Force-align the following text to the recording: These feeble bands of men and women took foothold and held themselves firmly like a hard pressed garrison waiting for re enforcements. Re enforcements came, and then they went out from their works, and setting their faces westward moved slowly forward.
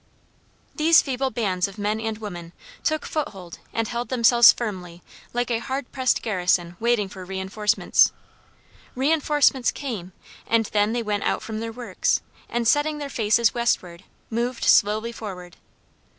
These 0.73 1.03
feeble 1.03 1.29
bands 1.29 1.67
of 1.67 1.77
men 1.77 1.99
and 2.01 2.17
women 2.17 2.53
took 2.83 3.05
foothold 3.05 3.59
and 3.71 3.87
held 3.87 4.09
themselves 4.09 4.51
firmly 4.51 5.03
like 5.31 5.51
a 5.51 5.59
hard 5.59 5.91
pressed 5.91 6.23
garrison 6.23 6.75
waiting 6.79 7.07
for 7.07 7.23
re 7.23 7.39
enforcements. 7.39 8.11
Re 8.95 9.13
enforcements 9.13 9.71
came, 9.71 10.13
and 10.47 10.65
then 10.73 10.93
they 10.93 11.03
went 11.03 11.21
out 11.21 11.43
from 11.43 11.59
their 11.59 11.71
works, 11.71 12.21
and 12.49 12.67
setting 12.67 12.97
their 12.97 13.09
faces 13.09 13.53
westward 13.53 14.03
moved 14.31 14.63
slowly 14.63 15.11
forward. 15.11 15.57